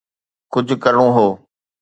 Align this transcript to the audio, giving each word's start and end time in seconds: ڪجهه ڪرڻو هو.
ڪجهه 0.53 0.75
ڪرڻو 0.83 1.07
هو. 1.17 1.27